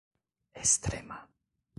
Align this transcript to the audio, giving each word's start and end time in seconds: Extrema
Extrema 0.61 1.17